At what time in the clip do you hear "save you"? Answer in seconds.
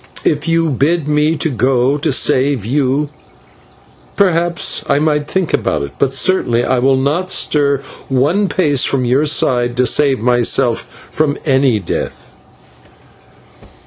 2.11-3.09